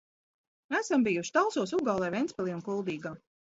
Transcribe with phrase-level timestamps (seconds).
[0.79, 3.17] Esam bijuši Talsos, Ugālē, Ventspilī un Kuldīgā.